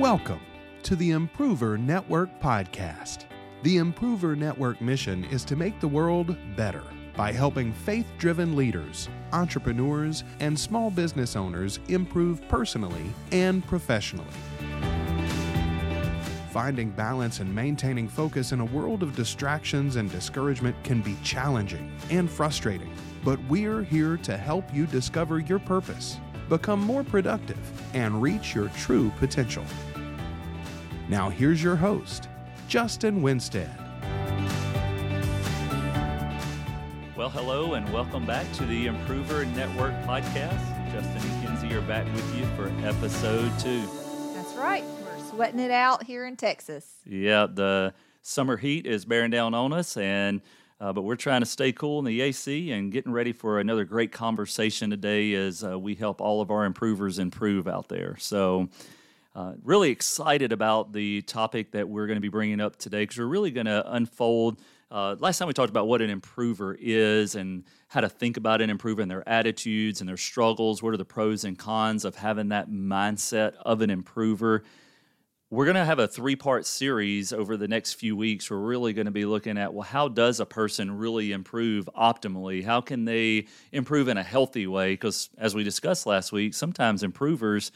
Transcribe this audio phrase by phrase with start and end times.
[0.00, 0.40] Welcome
[0.82, 3.26] to the Improver Network podcast.
[3.62, 6.82] The Improver Network mission is to make the world better
[7.16, 14.26] by helping faith driven leaders, entrepreneurs, and small business owners improve personally and professionally.
[16.50, 21.96] Finding balance and maintaining focus in a world of distractions and discouragement can be challenging
[22.10, 22.92] and frustrating,
[23.24, 26.18] but we're here to help you discover your purpose,
[26.48, 27.58] become more productive,
[27.94, 29.64] and reach your true potential.
[31.08, 32.28] Now, here's your host,
[32.68, 33.70] Justin Winstead.
[37.16, 40.92] Well, hello, and welcome back to the Improver Network podcast.
[40.92, 43.82] Justin and Kenzie are back with you for episode two.
[44.34, 44.84] That's right.
[45.04, 46.86] We're sweating it out here in Texas.
[47.06, 50.40] Yeah, the summer heat is bearing down on us, and
[50.80, 53.84] uh, but we're trying to stay cool in the AC and getting ready for another
[53.84, 58.16] great conversation today as uh, we help all of our improvers improve out there.
[58.18, 58.68] So.
[59.36, 63.18] Uh, really excited about the topic that we're going to be bringing up today because
[63.18, 64.60] we're really going to unfold.
[64.92, 68.60] Uh, last time we talked about what an improver is and how to think about
[68.60, 70.84] an improver and their attitudes and their struggles.
[70.84, 74.62] What are the pros and cons of having that mindset of an improver?
[75.50, 78.50] We're going to have a three part series over the next few weeks.
[78.50, 82.64] We're really going to be looking at well, how does a person really improve optimally?
[82.64, 84.94] How can they improve in a healthy way?
[84.94, 87.70] Because as we discussed last week, sometimes improvers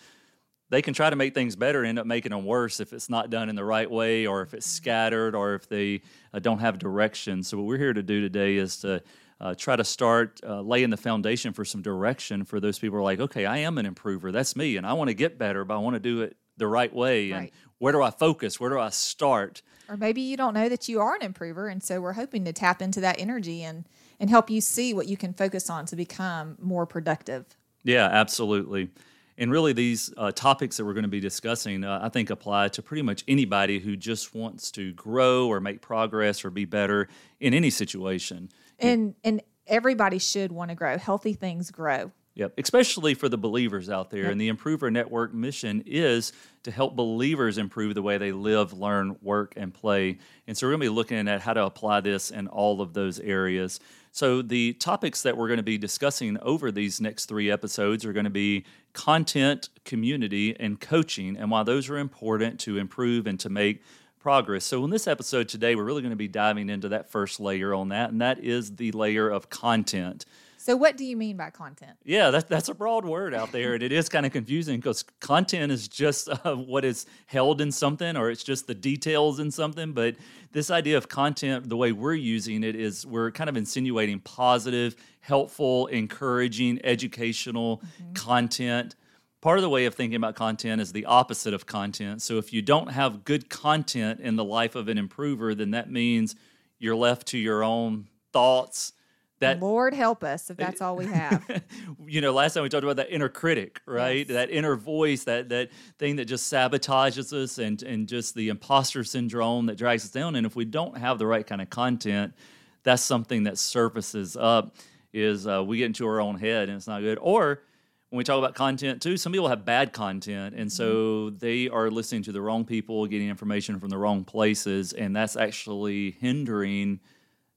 [0.71, 3.09] they can try to make things better and end up making them worse if it's
[3.09, 6.03] not done in the right way or if it's scattered or if they
[6.35, 7.43] uh, don't have direction.
[7.43, 9.03] So, what we're here to do today is to
[9.41, 13.01] uh, try to start uh, laying the foundation for some direction for those people who
[13.01, 14.33] are like, okay, I am an improver.
[14.33, 14.77] That's me.
[14.77, 17.33] And I want to get better, but I want to do it the right way.
[17.33, 17.39] Right.
[17.39, 18.61] And where do I focus?
[18.61, 19.63] Where do I start?
[19.89, 22.53] Or maybe you don't know that you are an improver, and so we're hoping to
[22.53, 23.85] tap into that energy and
[24.21, 27.47] and help you see what you can focus on to become more productive.
[27.85, 28.91] Yeah, absolutely.
[29.39, 32.69] And really, these uh, topics that we're going to be discussing, uh, I think, apply
[32.71, 37.09] to pretty much anybody who just wants to grow or make progress or be better
[37.39, 38.49] in any situation.
[38.81, 40.99] And and everybody should want to grow.
[40.99, 42.11] Healthy things grow.
[42.39, 44.23] Yep, especially for the believers out there.
[44.23, 44.33] Yep.
[44.33, 46.33] And the Improver Network mission is
[46.63, 50.19] to help believers improve the way they live, learn, work, and play.
[50.47, 52.95] And so we're going to be looking at how to apply this in all of
[52.95, 53.81] those areas.
[54.13, 58.13] So the topics that we're going to be discussing over these next three episodes are
[58.13, 63.41] going to be content, community, and coaching, and why those are important to improve and
[63.41, 63.83] to make
[64.21, 64.65] progress.
[64.65, 67.75] So, in this episode today, we're really going to be diving into that first layer
[67.75, 70.25] on that, and that is the layer of content.
[70.69, 71.97] So, what do you mean by content?
[72.05, 75.03] Yeah, that, that's a broad word out there, and it is kind of confusing because
[75.19, 79.51] content is just uh, what is held in something, or it's just the details in
[79.51, 79.93] something.
[79.93, 80.17] But
[80.53, 84.95] this idea of content, the way we're using it, is we're kind of insinuating positive,
[85.21, 88.13] helpful, encouraging, educational mm-hmm.
[88.13, 88.95] content.
[89.41, 92.21] Part of the way of thinking about content is the opposite of content.
[92.21, 95.91] So, if you don't have good content in the life of an improver, then that
[95.91, 96.37] means
[96.79, 98.93] you're left to your own thoughts
[99.41, 101.63] that Lord help us if that's all we have.
[102.07, 104.27] you know, last time we talked about that inner critic, right?
[104.27, 104.29] Yes.
[104.29, 109.05] That inner voice, that that thing that just sabotages us and and just the imposter
[109.05, 110.35] syndrome that drags us down.
[110.35, 112.35] And if we don't have the right kind of content,
[112.83, 114.75] that's something that surfaces up.
[115.13, 117.19] Is uh, we get into our own head and it's not good.
[117.21, 117.63] Or
[118.11, 121.39] when we talk about content too, some people have bad content, and so mm-hmm.
[121.39, 125.37] they are listening to the wrong people, getting information from the wrong places, and that's
[125.37, 127.01] actually hindering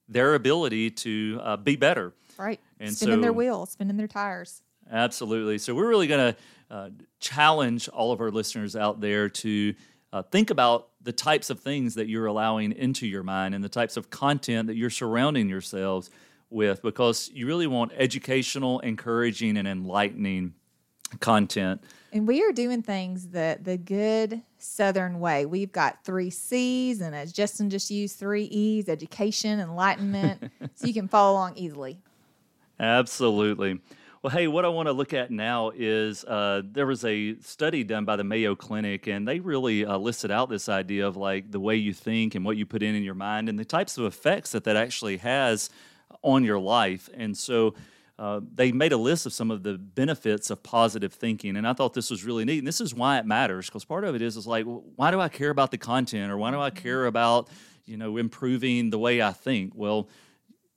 [0.07, 2.13] their ability to uh, be better.
[2.37, 2.59] Right.
[2.79, 4.61] And spinning so, their wheels, spinning their tires.
[4.91, 5.57] Absolutely.
[5.57, 6.39] So we're really going to
[6.69, 6.89] uh,
[7.19, 9.73] challenge all of our listeners out there to
[10.13, 13.69] uh, think about the types of things that you're allowing into your mind and the
[13.69, 16.09] types of content that you're surrounding yourselves
[16.49, 20.53] with because you really want educational, encouraging, and enlightening
[21.19, 21.81] content.
[22.13, 25.45] And we are doing things the the good Southern way.
[25.45, 30.93] We've got three C's, and as Justin just used, three E's: education, enlightenment, so you
[30.93, 31.99] can follow along easily.
[32.79, 33.79] Absolutely.
[34.21, 37.83] Well, hey, what I want to look at now is uh, there was a study
[37.83, 41.49] done by the Mayo Clinic, and they really uh, listed out this idea of like
[41.49, 43.97] the way you think and what you put in in your mind, and the types
[43.97, 45.69] of effects that that actually has
[46.21, 47.09] on your life.
[47.13, 47.73] And so
[48.19, 51.73] uh, they made a list of some of the benefits of positive thinking, and I
[51.73, 52.59] thought this was really neat.
[52.59, 55.11] And this is why it matters, because part of it is is like, well, why
[55.11, 57.07] do I care about the content, or why do I care mm-hmm.
[57.07, 57.49] about
[57.85, 59.73] you know improving the way I think?
[59.75, 60.09] Well,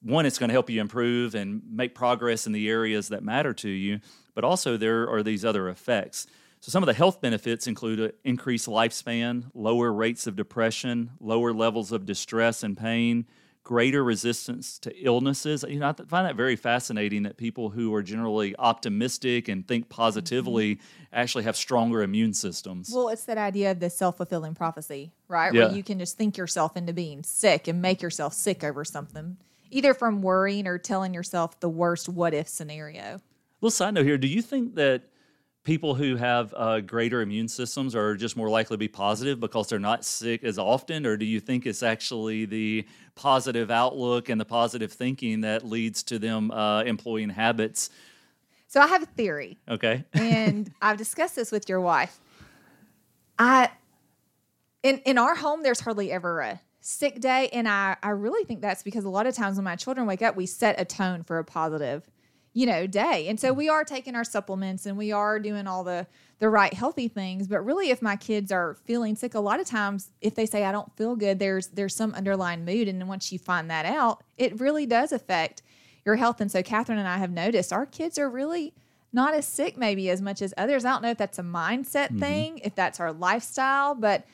[0.00, 3.54] one, it's going to help you improve and make progress in the areas that matter
[3.54, 4.00] to you,
[4.34, 6.26] but also there are these other effects.
[6.60, 11.92] So, some of the health benefits include increased lifespan, lower rates of depression, lower levels
[11.92, 13.26] of distress and pain,
[13.64, 15.64] greater resistance to illnesses.
[15.66, 19.66] You know, I th- find that very fascinating that people who are generally optimistic and
[19.66, 19.94] think mm-hmm.
[19.94, 20.80] positively
[21.12, 22.90] actually have stronger immune systems.
[22.94, 25.52] Well, it's that idea of the self fulfilling prophecy, right?
[25.52, 25.66] Yeah.
[25.66, 29.38] Where you can just think yourself into being sick and make yourself sick over something,
[29.70, 33.20] either from worrying or telling yourself the worst what if scenario.
[33.62, 35.04] little side note here: Do you think that
[35.64, 39.68] people who have uh, greater immune systems are just more likely to be positive because
[39.68, 44.40] they're not sick as often, or do you think it's actually the positive outlook and
[44.40, 47.90] the positive thinking that leads to them uh, employing habits?
[48.68, 50.04] So I have a theory, Okay.
[50.14, 52.20] and I've discussed this with your wife.
[53.38, 53.70] I
[54.82, 58.60] in in our home, there's hardly ever a sick day, and I I really think
[58.60, 61.22] that's because a lot of times when my children wake up, we set a tone
[61.22, 62.08] for a positive,
[62.54, 65.82] you know, day, and so we are taking our supplements and we are doing all
[65.82, 66.06] the
[66.38, 67.48] the right healthy things.
[67.48, 70.64] But really, if my kids are feeling sick, a lot of times if they say
[70.64, 73.86] I don't feel good, there's there's some underlying mood, and then once you find that
[73.86, 75.62] out, it really does affect
[76.04, 76.40] your health.
[76.40, 78.72] And so Catherine and I have noticed our kids are really
[79.12, 80.84] not as sick maybe as much as others.
[80.84, 84.24] I don't know if that's a mindset thing, if that's our lifestyle, but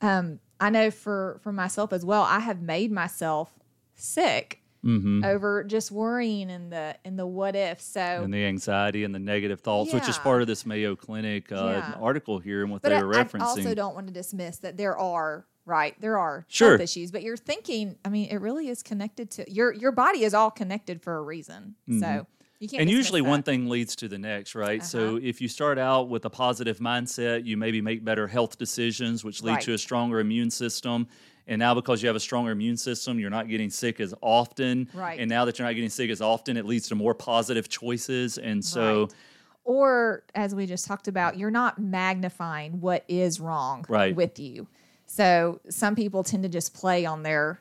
[0.00, 3.52] um, I know for for myself as well, I have made myself
[3.94, 5.24] sick Mm-hmm.
[5.24, 7.80] over just worrying and the and the what if.
[7.82, 11.52] So, And the anxiety and the negative thoughts, which is part of this Mayo Clinic
[11.52, 11.94] uh, Yeah.
[12.00, 14.78] article here and what but they I, were I also don't want to dismiss that
[14.78, 16.70] there are right there are Sure.
[16.70, 17.96] health issues, but you're thinking.
[18.04, 21.22] I mean, it really is connected to your your body is all connected for a
[21.22, 21.74] reason.
[21.86, 22.26] So you can't.
[22.26, 22.80] Mm-hmm.
[22.80, 24.82] and dismiss usually one thing leads to the next, right?
[24.84, 25.20] So Uh-huh.
[25.22, 29.42] if you start out with a positive mindset, you maybe make better health decisions, which
[29.42, 29.62] lead Right.
[29.62, 31.06] to a stronger immune system.
[31.46, 34.88] And now because you have a stronger immune system, you're not getting sick as often.
[34.94, 35.18] Right.
[35.18, 38.38] And now that you're not getting sick as often, it leads to more positive choices.
[38.38, 39.14] And so, Right.
[39.64, 44.14] or as we just talked about, you're not magnifying what is wrong Right.
[44.14, 44.68] with you.
[45.06, 47.60] So some people tend to just play on their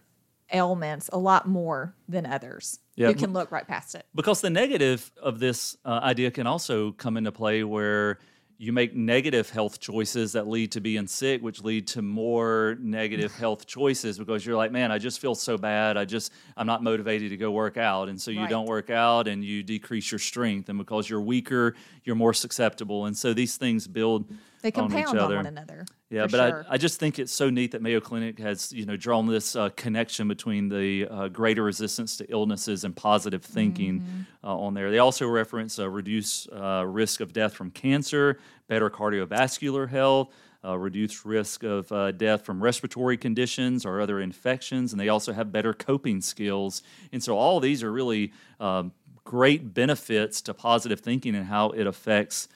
[0.54, 2.80] ailments a lot more than others.
[2.96, 3.10] Yeah.
[3.10, 4.06] You can look right past it.
[4.16, 8.20] because the negative of this uh, idea can also come into play where
[8.62, 13.34] you make negative health choices that lead to being sick, which lead to more negative
[13.38, 15.96] health choices because you're like, man, I just feel so bad.
[15.96, 18.10] I just, I'm not motivated to go work out.
[18.10, 18.50] And so you Right.
[18.50, 20.68] don't work out and you decrease your strength.
[20.68, 21.74] And because you're weaker,
[22.04, 23.06] you're more susceptible.
[23.06, 24.30] And so these things build
[24.62, 25.86] They on each compound on one another.
[26.10, 26.66] Yeah, but sure.
[26.68, 29.56] I, I just think it's so neat that Mayo Clinic has you know drawn this
[29.56, 34.22] uh, connection between the uh, greater resistance to illnesses and positive thinking Mm-hmm.
[34.44, 34.90] uh, on there.
[34.90, 40.30] They also reference a reduced uh, risk of death from cancer, better cardiovascular health.
[40.62, 45.32] Uh, reduced risk of uh, death from respiratory conditions or other infections, and they also
[45.32, 46.84] have better coping skills.
[47.14, 48.92] And so, all these are really um,
[49.24, 52.50] great benefits to positive thinking and how it affects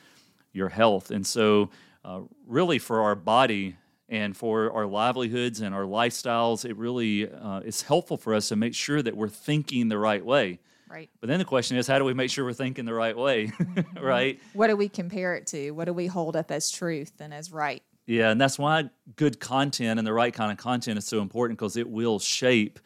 [0.51, 1.11] your health.
[1.11, 1.69] And so,
[2.05, 3.75] uh, really, for our body
[4.09, 8.55] and for our livelihoods and our lifestyles, it really uh, is helpful for us to
[8.55, 10.59] make sure that we're thinking the right way.
[10.89, 11.09] right.
[11.19, 13.51] But then the question is, how do we make sure we're thinking the right way,
[14.01, 14.39] right?
[14.53, 15.71] What do we compare it to?
[15.71, 17.81] What do we hold up as truth and as right?
[18.05, 21.57] Yeah, and that's why good content and the right kind of content is so important
[21.57, 22.79] because it will shape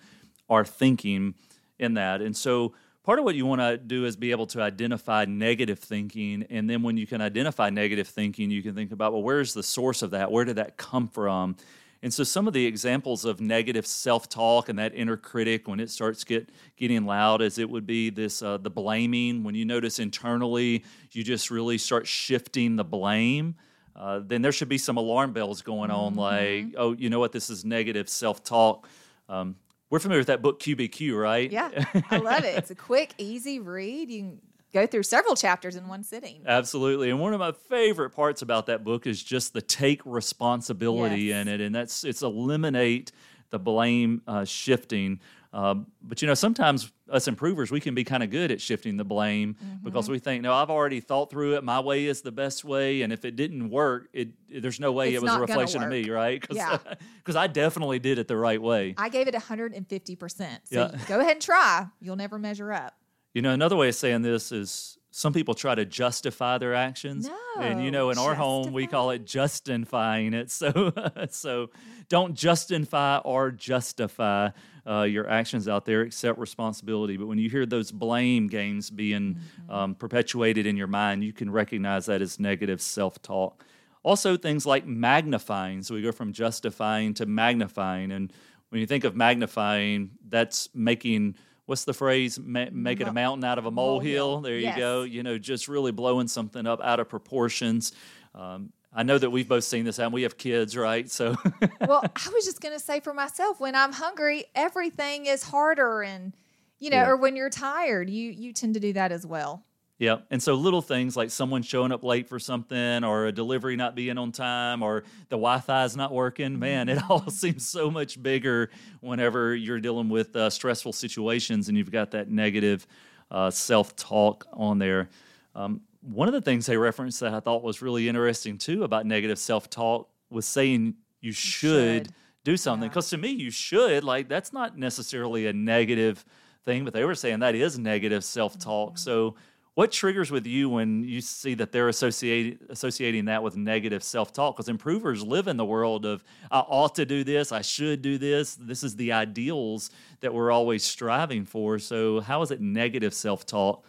[0.48, 1.34] our thinking
[1.80, 2.22] in that.
[2.22, 2.74] And so,
[3.08, 6.46] part of what you want to do is be able to identify negative thinking.
[6.50, 9.64] And then, when you can identify negative thinking, you can think about, well, where's the
[9.64, 10.30] source of that?
[10.30, 11.56] Where did that come from?
[12.04, 15.90] And so, some of the examples of negative self-talk and that inner critic when it
[15.90, 19.42] starts get getting loud, is it would be this uh, the blaming.
[19.42, 20.84] When you notice internally,
[21.14, 23.56] you just really start shifting the blame
[23.96, 27.32] uh, then there should be some alarm bells going on like oh you know what
[27.32, 28.88] this is negative self-talk
[29.28, 29.56] um,
[29.90, 32.58] we're familiar with that book QBQ right Yeah, I love it.
[32.58, 34.10] It's a quick, easy read.
[34.10, 34.42] You can
[34.74, 36.42] go through several chapters in one sitting.
[36.46, 41.22] absolutely and one of my favorite parts about that book is just the take responsibility
[41.24, 41.42] Yes.
[41.42, 43.12] in it and that's it's eliminate
[43.50, 45.20] the blame uh, shifting
[45.58, 48.96] um, but you know sometimes us improvers we can be kind of good at shifting
[48.98, 49.84] the blame Mm-hmm.
[49.86, 53.02] because we think no i've already thought through it my way is the best way
[53.02, 54.30] and if it didn't work it
[54.62, 56.78] there's no way It's it was a reflection of me right because Yeah.
[57.36, 60.60] i definitely did it the right way I gave it 150%.
[60.66, 61.00] So Yeah.
[61.08, 61.88] go ahead and try.
[62.02, 62.94] You'll never measure up.
[63.34, 67.28] You know, another way of saying this is some people try to justify their actions.
[67.60, 70.52] and you know, in our home we call it justifying it.
[70.58, 70.94] So
[71.30, 71.70] so
[72.10, 74.50] don't justify or justify
[74.88, 77.18] uh, your actions out there, accept responsibility.
[77.18, 79.72] But when you hear those blame games being Mm-hmm.
[79.72, 83.66] um, perpetuated in your mind, you can recognize that as negative self-talk.
[84.04, 85.84] Also, things like magnifying.
[85.84, 88.12] So we go from justifying to magnifying.
[88.12, 88.32] And
[88.70, 92.40] when you think of magnifying, that's making what's the phrase?
[92.40, 94.40] Ma- making a mountain out of a molehill.
[94.40, 95.04] Molehill, There you go.
[95.04, 97.92] You know, just really blowing something up out of proportions.
[98.34, 100.14] Um, I know that we've both seen this happen.
[100.14, 101.10] We have kids, right?
[101.12, 101.36] So,
[101.82, 106.02] well, I was just going to say for myself, when I'm hungry, everything is harder,
[106.04, 106.34] and
[106.80, 107.10] you know, Yeah.
[107.10, 109.64] or when you're tired, you you tend to do that as well.
[110.00, 110.18] yeah.
[110.32, 113.94] And so, little things like someone showing up late for something, or a delivery not
[113.96, 116.58] being on time, or the Wi-Fi is not working.
[116.58, 118.70] Man, it all seems so much bigger
[119.02, 122.86] whenever you're dealing with uh, stressful situations and you've got that negative
[123.32, 125.10] uh, self-talk on there.
[125.56, 129.06] Um, one of the things they referenced that I thought was really interesting too about
[129.06, 132.14] negative self-talk was saying you should, should.
[132.44, 132.86] do something.
[132.86, 132.90] Yeah.
[132.90, 136.24] Because to me, you should like that's not necessarily a negative
[136.66, 138.92] thing, but they were saying that is negative self-talk.
[138.92, 138.98] Mm-hmm.
[138.98, 139.36] So
[139.74, 144.56] what triggers with you when you see that they're associating associating that with negative self-talk?
[144.56, 148.18] Because improvers live in the world of I ought to do this, I should do
[148.18, 148.56] this.
[148.56, 151.80] This is the ideals that we're always striving for.
[151.80, 153.88] So how is it negative self-talk to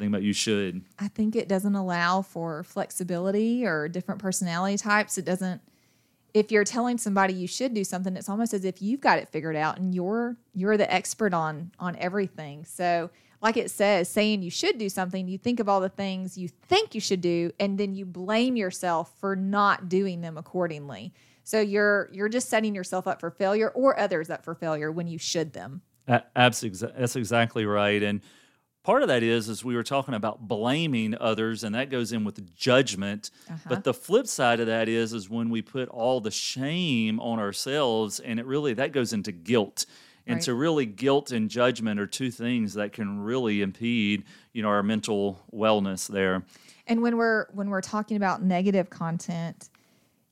[0.00, 0.82] think about you should?
[0.98, 5.16] I think it doesn't allow for flexibility or different personality types.
[5.18, 5.60] It doesn't
[6.34, 9.28] if you're telling somebody you should do something, it's almost as if you've got it
[9.28, 12.64] figured out and you're you're the expert on on everything.
[12.64, 13.10] So
[13.42, 16.48] like it says, saying you should do something, you think of all the things you
[16.48, 21.12] think you should do, and then you blame yourself for not doing them accordingly.
[21.42, 25.08] So you're you're just setting yourself up for failure or others up for failure when
[25.08, 25.82] you should them.
[26.06, 28.02] A- abs- exa- That's exactly right.
[28.02, 28.20] And
[28.82, 32.24] part of that is, is we were talking about blaming others, and that goes in
[32.24, 33.30] with judgment.
[33.46, 33.80] But uh-huh.
[33.84, 38.20] the flip side of that is, is when we put all the shame on ourselves,
[38.20, 39.86] and it really that goes into guilt.
[40.26, 40.44] And Right.
[40.44, 44.82] so, really, guilt and judgment are two things that can really impede, you know, our
[44.82, 46.44] mental wellness there.
[46.86, 49.68] and when we're when we're talking about negative content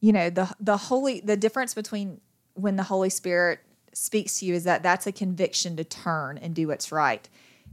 [0.00, 2.20] you know the the holy the difference between
[2.54, 3.60] when the holy spirit
[3.92, 7.28] speaks to you is that that's a conviction to turn and do what's right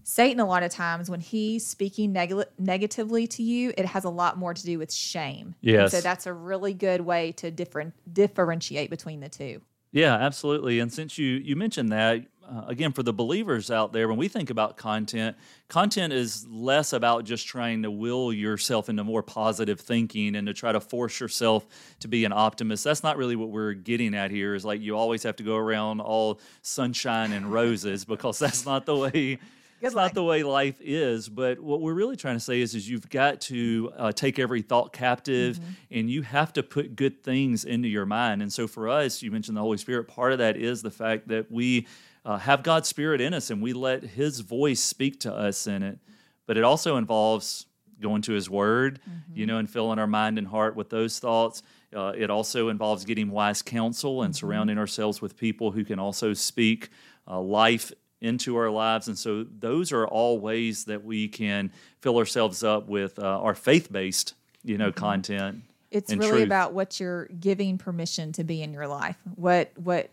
[0.08, 4.10] satan a lot of times when he's speaking neg- negatively to you it has a
[4.10, 5.92] lot more to do with shame And Yes.
[5.92, 10.80] so that's a really good way to different differentiate between the two Yeah, absolutely.
[10.80, 14.28] And since you you mentioned that, uh, again, for the believers out there, when we
[14.28, 15.36] think about content,
[15.70, 20.54] content is less about just trying to will yourself into more positive thinking and to
[20.54, 21.66] try to force yourself
[22.02, 22.84] to be an optimist.
[22.84, 24.54] That's not really what we're getting at here.
[24.54, 28.86] Is like you always have to go around all sunshine and roses because that's not
[28.86, 29.40] the way.
[29.82, 30.06] It's luck.
[30.06, 33.10] not the way life is, but what we're really trying to say is, is you've
[33.10, 35.60] got to uh, take every thought captive,
[35.92, 38.42] and you have to put good things into your mind.
[38.42, 40.08] And so, for us, you mentioned the Holy Spirit.
[40.08, 41.88] Part of that is the fact that we
[42.24, 45.84] uh, have God's Spirit in us, and we let His voice speak to us in
[45.84, 46.00] it.
[46.48, 47.66] But it also involves
[48.00, 49.00] going to His Word,
[49.34, 51.64] you know, and filling our mind and heart with those thoughts.
[51.94, 56.34] Uh, it also involves getting wise counsel and surrounding ourselves with people who can also
[56.34, 56.90] speak
[57.28, 57.92] uh, life
[58.22, 59.08] into our lives.
[59.08, 63.54] And so those are all ways that we can fill ourselves up with uh, our
[63.54, 65.64] faith based, you know, content.
[65.92, 66.44] it's really truth.
[66.44, 70.10] about what you're giving permission to be in your life what what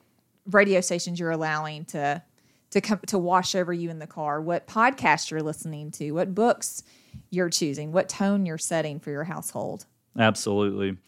[0.51, 2.23] radio stations you're allowing to
[2.71, 6.35] to come to wash over you in the car what podcast you're listening to what
[6.35, 6.83] books
[7.31, 9.87] you're choosing what tone you're setting for your household
[10.19, 10.99] Absolutely.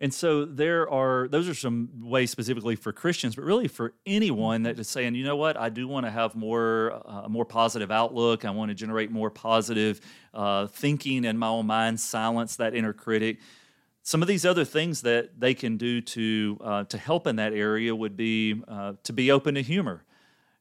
[0.00, 4.64] And so there are those are some ways specifically for Christians, but really for anyone
[4.64, 7.44] that is saying, you know what, I do want to have more uh, a more
[7.44, 8.44] positive outlook.
[8.44, 10.00] I want to generate more positive
[10.34, 13.38] uh, thinking in my own mind, silence that inner critic.
[14.02, 17.52] Some of these other things that they can do to uh, to help in that
[17.52, 20.04] area would be uh, to be open to humor.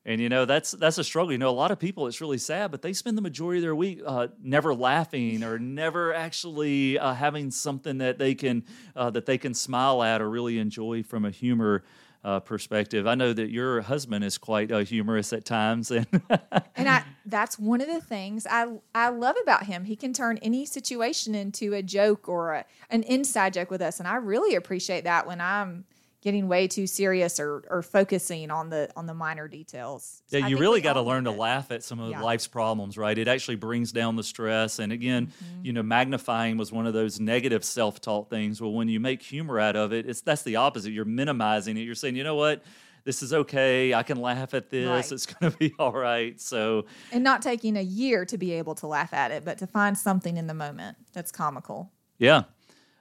[0.06, 1.32] And you know that's that's a struggle.
[1.32, 3.64] You know, a lot of people it's really sad, but they spend the majority of
[3.64, 8.66] their week uh, never laughing or never actually uh, having something that they can
[8.98, 11.84] uh, that they can smile at or really enjoy from a humor
[12.24, 13.06] uh, perspective.
[13.06, 16.08] I know that your husband is quite uh, humorous at times, and
[16.76, 19.86] and I that's one of the things I I love about him.
[19.86, 24.00] He can turn any situation into a joke or a, an inside joke with us,
[24.00, 25.86] and I really appreciate that when I'm
[26.24, 30.24] getting way too serious or, or focusing on the on the minor details.
[30.34, 32.22] I Yeah, you really got to learn to laugh at some of Yeah.
[32.22, 33.18] life's problems, right?
[33.18, 34.80] It actually brings down the stress.
[34.80, 35.66] And again, Mm-hmm.
[35.66, 38.62] you know, magnifying was one of those negative self-talk things.
[38.62, 40.92] Well, when you make humor out of it, it's that's the opposite.
[40.92, 41.82] You're minimizing it.
[41.82, 42.64] You're saying, you know what,
[43.04, 43.94] this is okay.
[43.94, 44.88] I can laugh at this.
[44.88, 45.12] Right.
[45.12, 46.40] It's going to be all right.
[46.40, 49.68] So and not taking a year to be able to laugh at it, but to
[49.68, 51.92] find something in the moment that's comical.
[52.18, 52.44] Yeah.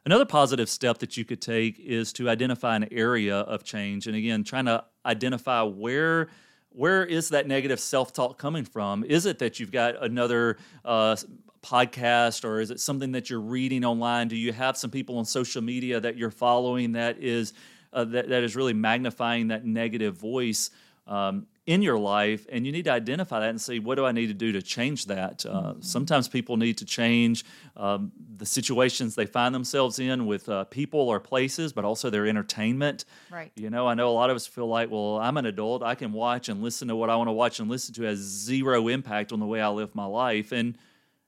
[0.04, 4.08] Another positive step that you could take is to identify an area of change.
[4.08, 6.28] And again, trying to identify where
[6.74, 9.04] where is that negative self-talk coming from?
[9.04, 10.56] Is it that you've got another
[10.86, 11.16] uh,
[11.62, 14.28] podcast or is it something that you're reading online?
[14.28, 17.52] Do you have some people on social media that you're following that is
[17.92, 20.70] uh, that, that is really magnifying that negative voice?
[21.06, 24.10] Um, in your life and you need to identify that and say what do i
[24.10, 27.44] need to do to change that uh, sometimes people need to change
[27.76, 32.26] um, the situations they find themselves in with uh, people or places but also their
[32.26, 33.52] entertainment Right.
[33.54, 35.94] you know i know a lot of us feel like well i'm an adult i
[35.94, 38.88] can watch and listen to what i want to watch and listen to has zero
[38.88, 40.76] impact on the way i live my life and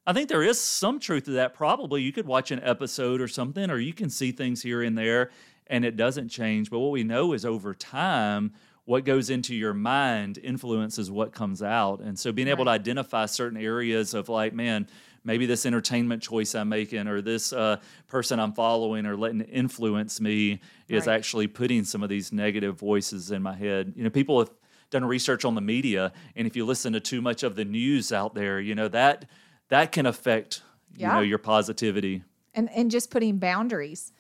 [0.07, 1.55] I think there is some truth to that.
[1.55, 4.99] Probably you could watch an episode or something, or you can see things here and
[4.99, 5.31] there,
[5.67, 6.69] and it doesn't change.
[6.69, 8.53] But what we know is over time,
[8.87, 12.01] what goes into your mind influences what comes out.
[12.01, 14.87] And so being able to identify certain areas of like, man,
[15.25, 20.21] maybe this entertainment choice I'm making, or this uh, person I'm following, or letting influence
[20.21, 21.15] me, is Right.
[21.15, 23.95] actually putting some of these negative voices in my head.
[23.97, 24.51] You know, people have
[24.91, 28.13] done research on the media, and if you listen to too much of the news
[28.13, 29.25] out there, you know that
[29.71, 30.63] that can affect
[30.97, 32.23] you know your positivity.
[32.55, 34.13] and and just putting boundaries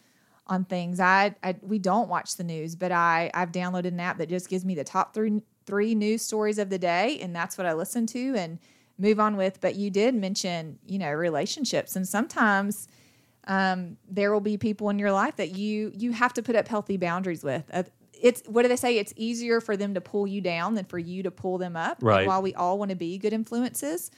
[0.46, 1.00] on things.
[1.00, 4.48] I, I we don't watch the news, but I I've downloaded an app that just
[4.48, 7.72] gives me the top three three news stories of the day, and that's what I
[7.72, 8.58] listen to and
[8.98, 9.60] move on with.
[9.60, 12.88] But you did mention you know relationships, and sometimes
[13.46, 16.68] um, there will be people in your life that you you have to put up
[16.68, 17.64] healthy boundaries with.
[17.72, 17.84] Uh,
[18.20, 18.98] it's what do they say?
[18.98, 21.98] It's easier for them to pull you down than for you to pull them up.
[21.98, 22.26] And Right.
[22.26, 24.10] while we all want to be good influences,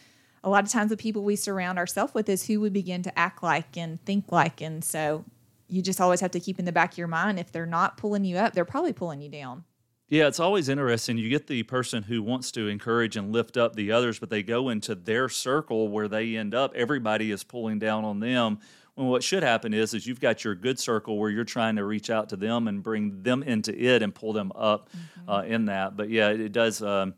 [0.45, 3.19] a lot of times the people we surround ourselves with is who we begin to
[3.19, 4.61] act like and think like.
[4.61, 5.25] And so
[5.69, 7.97] you just always have to keep in the back of your mind if they're not
[7.97, 9.65] pulling you up, they're probably pulling you down.
[10.09, 11.19] Yeah, it's always interesting.
[11.19, 14.43] You get the person who wants to encourage and lift up the others, but they
[14.43, 16.73] go into their circle where they end up.
[16.77, 18.61] Everybody is pulling down on them.
[18.95, 21.85] When what should happen is, is you've got your good circle where you're trying to
[21.85, 24.91] reach out to them and bring them into it and pull them up
[25.27, 25.97] uh, in that.
[25.97, 26.83] But yeah, it, it does.
[26.83, 27.15] Um,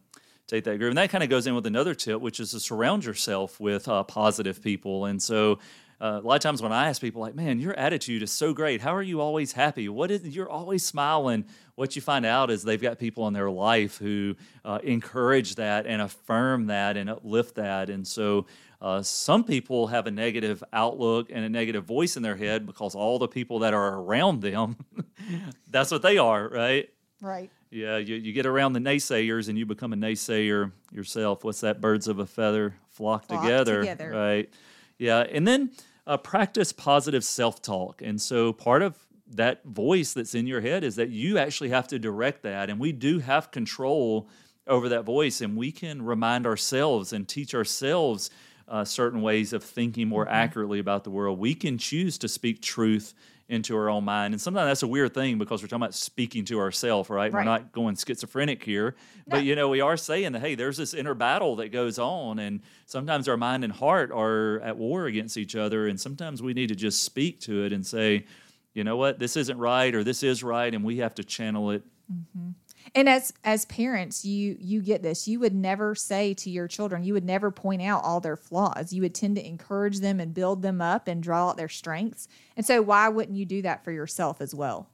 [0.48, 0.88] take that group.
[0.88, 3.86] And that kind of goes in with another tip, which is to surround yourself with
[3.86, 5.04] uh, positive people.
[5.04, 5.58] And so
[6.00, 8.52] uh, a lot of times when I ask people, like, man, your attitude is so
[8.52, 8.80] great.
[8.80, 9.88] How are you always happy?
[9.88, 11.44] What is you're always smiling?
[11.74, 15.86] What you find out is they've got people in their life who uh, encourage that
[15.86, 17.90] and affirm that and uplift that.
[17.90, 18.46] And so
[18.80, 22.94] uh, some people have a negative outlook and a negative voice in their head because
[22.94, 24.76] all the people that are around them,
[25.70, 26.88] that's what they are, right?
[27.20, 27.50] Right.
[27.70, 31.44] Yeah, you, you get around the naysayers and you become a naysayer yourself.
[31.44, 31.80] What's that?
[31.80, 34.10] Birds of a feather flock, Flock together, together.
[34.10, 34.50] Right.
[34.96, 35.18] Yeah.
[35.20, 35.70] And then
[36.08, 38.02] uh, practice positive self talk.
[38.02, 38.96] And so part of
[39.30, 42.70] that voice that's in your head is that you actually have to direct that.
[42.70, 44.28] And we do have control
[44.66, 45.42] over that voice.
[45.42, 48.30] And we can remind ourselves and teach ourselves
[48.66, 50.34] uh, certain ways of thinking more Mm-hmm.
[50.34, 51.38] accurately about the world.
[51.38, 53.14] We can choose to speak truth
[53.48, 54.34] into our own mind.
[54.34, 57.32] And sometimes that's a weird thing because we're talking about speaking to ourselves, right?
[57.32, 58.94] We're not going schizophrenic here.
[59.26, 62.38] But you know, we are saying that hey, there's this inner battle that goes on
[62.38, 66.52] and sometimes our mind and heart are at war against each other and sometimes we
[66.52, 68.26] need to just speak to it and say,
[68.74, 71.70] you know what, this isn't right or this is right and we have to channel
[71.70, 71.82] it.
[72.12, 72.50] Mm-hmm.
[72.94, 75.28] And as as parents, you you get this.
[75.28, 78.92] You would never say to your children, you would never point out all their flaws.
[78.92, 82.28] You would tend to encourage them and build them up and draw out their strengths.
[82.56, 84.88] And so why wouldn't you do that for yourself as well?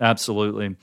[0.00, 0.76] Absolutely.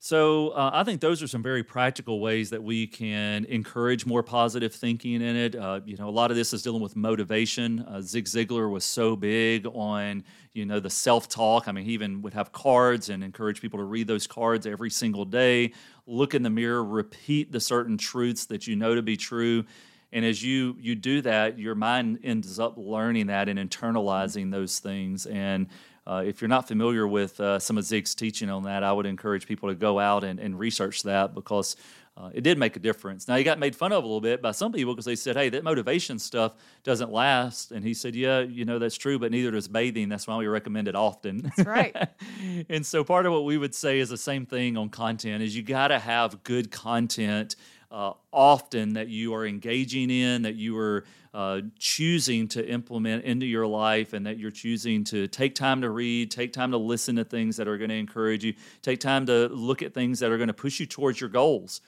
[0.00, 4.22] So uh, I think those are some very practical ways that we can encourage more
[4.22, 5.56] positive thinking in it.
[5.56, 7.80] Uh, you know, a lot of this is dealing with motivation.
[7.80, 11.66] Uh, Zig Ziglar was so big on you know the self talk.
[11.66, 14.90] I mean, he even would have cards and encourage people to read those cards every
[14.90, 15.72] single day.
[16.06, 19.64] Look in the mirror, repeat the certain truths that you know to be true.
[20.12, 24.78] And as you you do that, your mind ends up learning that and internalizing those
[24.78, 25.26] things.
[25.26, 25.66] And
[26.08, 29.04] uh, if you're not familiar with uh, some of Zig's teaching on that, I would
[29.04, 31.76] encourage people to go out and, and research that because
[32.16, 33.28] uh, it did make a difference.
[33.28, 35.36] Now, he got made fun of a little bit by some people because they said,
[35.36, 37.72] hey, that motivation stuff doesn't last.
[37.72, 40.08] And he said, yeah, you know, that's true, but neither does bathing.
[40.08, 41.42] That's why we recommend it often.
[41.42, 41.94] That's right.
[42.70, 45.54] and so part of what we would say is the same thing on content is
[45.54, 47.54] you got to have good content
[47.90, 51.04] uh, often that you are engaging in that you are
[51.38, 55.88] uh, choosing to implement into your life and that you're choosing to take time to
[55.88, 59.24] read take time to listen to things that are going to encourage you take time
[59.24, 61.80] to look at things that are going to push you towards your goals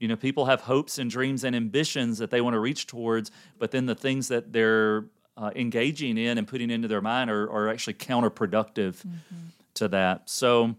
[0.00, 3.30] you know people have hopes and dreams and ambitions that they want to reach towards
[3.60, 5.04] but then the things that they're
[5.36, 9.04] uh, engaging in and putting into their mind are, are actually counterproductive
[9.74, 10.74] to that so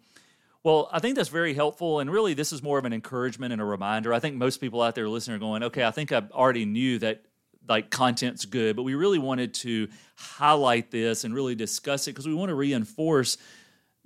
[0.64, 2.02] well, I think that's very helpful.
[2.02, 4.14] And really, this is more of an encouragement and a reminder.
[4.14, 7.00] I think most people out there listening are going, okay, I think I already knew
[7.00, 7.22] that
[7.68, 12.28] like content's good, but we really wanted to highlight this and really discuss it because
[12.28, 13.38] we want to reinforce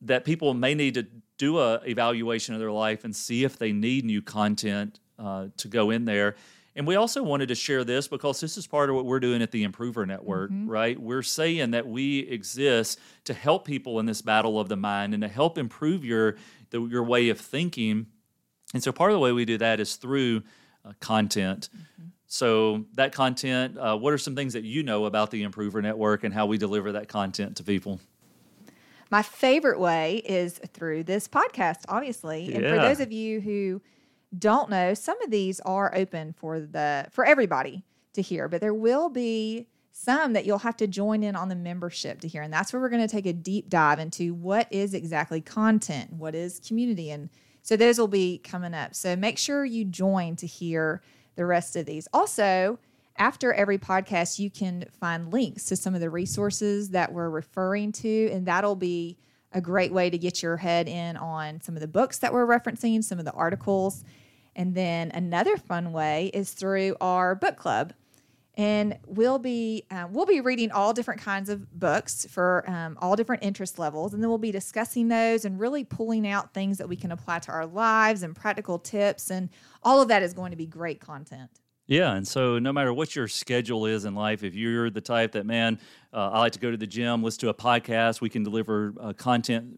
[0.03, 1.05] that people may need to
[1.37, 5.67] do a evaluation of their life and see if they need new content uh, to
[5.67, 6.35] go in there.
[6.75, 9.41] And we also wanted to share this because this is part of what we're doing
[9.41, 10.99] at the Improver Network, right?
[10.99, 15.21] We're saying that we exist to help people in this battle of the mind and
[15.21, 16.37] to help improve your
[16.69, 18.07] the, your way of thinking.
[18.73, 20.43] And so part of the way we do that is through
[20.85, 21.69] uh, content.
[21.75, 22.07] Mm-hmm.
[22.31, 26.23] So that content, uh, what are some things that you know about the Improver Network
[26.23, 27.99] and how we deliver that content to people?
[29.09, 32.49] My favorite way is through this podcast, obviously.
[32.49, 32.59] Yeah.
[32.59, 33.81] And for those of you who
[34.39, 38.73] don't know, some of these are open for the for everybody to hear, but there
[38.73, 42.43] will be some that you'll have to join in on the membership to hear.
[42.43, 46.13] And that's where we're going to take a deep dive into what is exactly content,
[46.13, 47.11] what is community.
[47.11, 47.29] And
[47.61, 48.95] so those will be coming up.
[48.95, 51.01] So make sure you join to hear
[51.41, 52.07] the rest of these.
[52.13, 52.77] Also,
[53.17, 57.91] after every podcast, you can find links to some of the resources that we're referring
[57.93, 59.17] to, and that'll be
[59.51, 62.45] a great way to get your head in on some of the books that we're
[62.45, 64.03] referencing, some of the articles.
[64.55, 67.93] And then another fun way is through our book club.
[68.57, 73.15] And we'll be um, we'll be reading all different kinds of books for um, all
[73.15, 76.89] different interest levels, and then we'll be discussing those and really pulling out things that
[76.89, 79.49] we can apply to our lives and practical tips, and
[79.83, 81.49] all of that is going to be great content.
[81.87, 85.33] Yeah, and so no matter what your schedule is in life, if you're the type
[85.33, 85.77] that man,
[86.13, 88.93] uh, I like to go to the gym, listen to a podcast, we can deliver
[88.97, 89.77] uh, content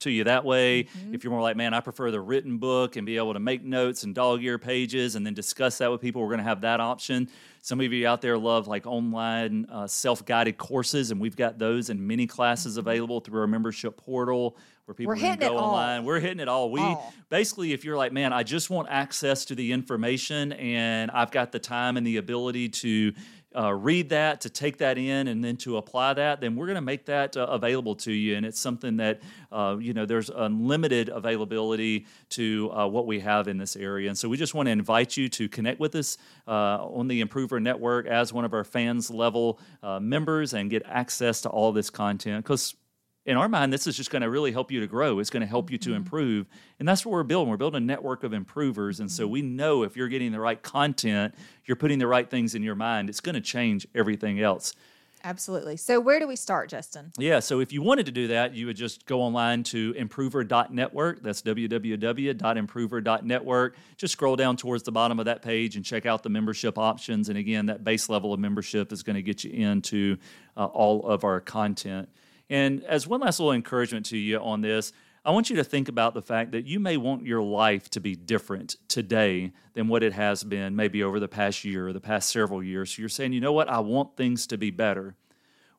[0.00, 0.84] to you that way.
[0.84, 1.14] Mm-hmm.
[1.14, 3.64] If you're more like, man, I prefer the written book and be able to make
[3.64, 6.62] notes and dog ear pages and then discuss that with people, we're going to have
[6.62, 7.28] that option.
[7.62, 11.58] Some of you out there love like online uh, self guided courses, and we've got
[11.58, 12.88] those and many classes mm-hmm.
[12.88, 14.56] available through our membership portal
[14.90, 16.00] where people can go online.
[16.00, 16.06] All.
[16.06, 16.70] We're hitting it all.
[16.70, 17.14] We all.
[17.28, 21.52] basically, if you're like, man, I just want access to the information and I've got
[21.52, 23.12] the time and the ability to
[23.56, 26.76] uh, read that, to take that in, and then to apply that, then we're going
[26.76, 28.36] to make that uh, available to you.
[28.36, 33.48] And it's something that, uh, you know, there's unlimited availability to uh, what we have
[33.48, 34.08] in this area.
[34.08, 37.20] And so we just want to invite you to connect with us uh, on the
[37.20, 41.72] Improver Network as one of our fans level uh, members and get access to all
[41.72, 42.74] this content because
[43.26, 45.18] in our mind, this is just going to really help you to grow.
[45.18, 45.96] It's going to help you to mm-hmm.
[45.96, 46.46] improve.
[46.78, 47.50] And that's what we're building.
[47.50, 49.00] We're building a network of improvers.
[49.00, 49.32] And so mm-hmm.
[49.32, 51.34] we know if you're getting the right content,
[51.66, 54.74] you're putting the right things in your mind, it's going to change everything else.
[55.22, 55.76] Absolutely.
[55.76, 57.12] So, where do we start, Justin?
[57.18, 57.40] Yeah.
[57.40, 61.22] So, if you wanted to do that, you would just go online to improver.network.
[61.22, 63.76] That's www.improver.network.
[63.98, 67.28] Just scroll down towards the bottom of that page and check out the membership options.
[67.28, 70.16] And again, that base level of membership is going to get you into
[70.56, 72.08] uh, all of our content.
[72.50, 74.92] And as one last little encouragement to you on this,
[75.24, 78.00] I want you to think about the fact that you may want your life to
[78.00, 82.00] be different today than what it has been maybe over the past year or the
[82.00, 82.94] past several years.
[82.94, 85.14] So you're saying, you know what, I want things to be better.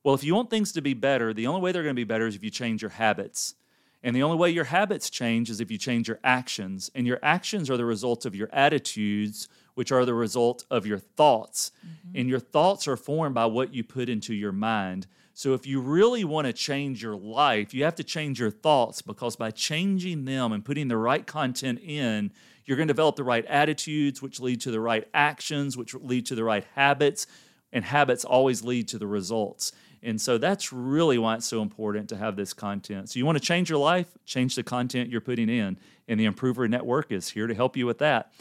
[0.04, 2.06] Well, if you want things to be better, the only way they're going to be
[2.06, 3.56] better is if you change your habits.
[4.04, 6.90] And the only way your habits change is if you change your actions.
[6.96, 10.98] And your actions are the result of your attitudes, which are the result of your
[10.98, 11.72] thoughts.
[11.86, 12.18] Mm-hmm.
[12.20, 15.08] And your thoughts are formed by what you put into your mind.
[15.42, 19.02] So, if you really want to change your life, you have to change your thoughts
[19.02, 22.32] because by changing them and putting the right content in,
[22.64, 26.28] you're going to develop the right attitudes, which lead to the right actions, which lead
[26.28, 27.26] to the right habits.
[27.74, 29.72] And habits always lead to the results.
[30.04, 33.10] And so that's really why it's so important to have this content.
[33.10, 35.80] So, you want to change your life, change the content you're putting in.
[36.08, 38.32] And the Improver Network is here to help you with that.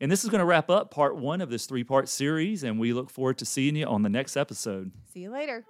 [0.00, 2.64] And this is going to wrap up part one of this three part series.
[2.64, 4.92] And we look forward to seeing you on the next episode.
[5.12, 5.62] See you later.